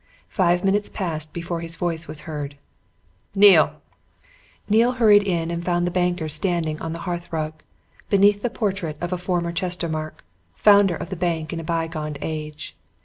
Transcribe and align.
Five 0.29 0.63
minutes 0.63 0.89
passed 0.89 1.31
before 1.31 1.59
his 1.59 1.75
voice 1.75 2.07
was 2.07 2.21
heard. 2.21 2.57
"Neale!" 3.35 3.79
Neale 4.67 4.93
hurried 4.93 5.21
in 5.21 5.51
and 5.51 5.63
found 5.63 5.85
the 5.85 5.91
banker 5.91 6.27
standing 6.27 6.81
on 6.81 6.91
the 6.91 6.97
hearth 7.05 7.31
rug, 7.31 7.61
beneath 8.09 8.41
the 8.41 8.49
portrait 8.49 8.97
of 8.99 9.13
a 9.13 9.17
former 9.19 9.51
Chestermarke, 9.51 10.23
founder 10.55 10.95
of 10.95 11.11
the 11.11 11.15
bank 11.15 11.53
in 11.53 11.59
a 11.59 11.63
bygone 11.63 12.17
age. 12.23 12.75